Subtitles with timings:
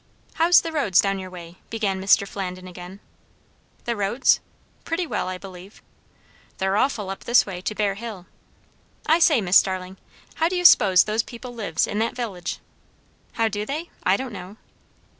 [0.33, 2.27] "How's the roads down your way?" began Mr.
[2.27, 3.01] Flandin again.
[3.85, 4.39] "The roads?
[4.83, 5.83] pretty well, I believe."
[6.57, 8.25] "They're awful, up this way, to Bear Hill.
[9.05, 9.97] I say, Miss Starling,
[10.37, 12.57] how do you s'pose those people lives, in that village?"
[13.33, 13.91] "How do they?
[14.01, 14.57] I don't know."